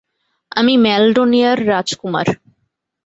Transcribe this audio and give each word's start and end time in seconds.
আমি 0.51 0.73
ম্যাল্ডোনিয়ার 0.77 1.57
রাজকুমার। 1.67 2.27